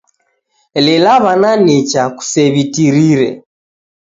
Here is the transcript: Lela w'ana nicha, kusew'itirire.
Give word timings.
Lela 0.85 1.13
w'ana 1.23 1.51
nicha, 1.65 2.03
kusew'itirire. 2.17 3.29